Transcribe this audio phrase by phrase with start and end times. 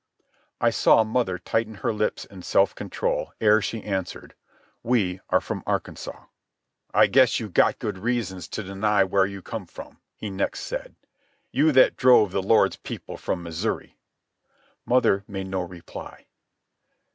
[0.59, 4.33] I saw mother tighten her lips in self control ere she answered:
[4.81, 6.25] "We are from Arkansas."
[6.91, 10.95] "I guess you got good reasons to deny where you come from," he next said,
[11.51, 13.99] "you that drove the Lord's people from Missouri."
[14.87, 16.25] Mother made no reply.